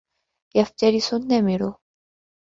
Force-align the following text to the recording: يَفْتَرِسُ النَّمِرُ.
يَفْتَرِسُ 0.55 1.13
النَّمِرُ. 1.13 1.75